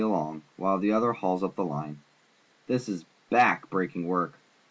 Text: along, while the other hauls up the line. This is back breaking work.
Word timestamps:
along, 0.01 0.41
while 0.57 0.79
the 0.79 0.91
other 0.91 1.13
hauls 1.13 1.43
up 1.43 1.55
the 1.55 1.63
line. 1.63 1.99
This 2.67 2.89
is 2.89 3.05
back 3.29 3.69
breaking 3.69 4.07
work. 4.07 4.33